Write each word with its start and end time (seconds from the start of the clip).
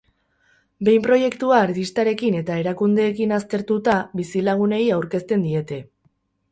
Behin 0.87 1.03
proiektua 1.07 1.59
artistarekin 1.67 2.39
eta 2.39 2.57
erakundeekin 2.63 3.37
aztertuta, 3.39 4.01
bizilagunei 4.23 4.85
aurkezten 5.01 5.47
diete. 5.51 5.81